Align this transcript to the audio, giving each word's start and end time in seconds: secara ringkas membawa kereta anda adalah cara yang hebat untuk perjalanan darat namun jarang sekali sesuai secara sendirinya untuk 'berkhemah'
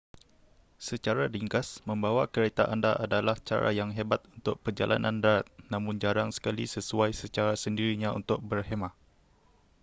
secara 0.89 1.23
ringkas 1.35 1.67
membawa 1.89 2.23
kereta 2.33 2.63
anda 2.73 2.91
adalah 3.05 3.37
cara 3.49 3.69
yang 3.79 3.89
hebat 3.97 4.21
untuk 4.37 4.55
perjalanan 4.63 5.15
darat 5.23 5.45
namun 5.73 5.95
jarang 6.03 6.29
sekali 6.37 6.65
sesuai 6.75 7.09
secara 7.21 7.53
sendirinya 7.63 8.09
untuk 8.19 8.39
'berkhemah' 8.47 8.95